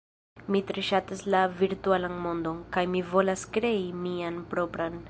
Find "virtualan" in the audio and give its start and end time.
1.59-2.17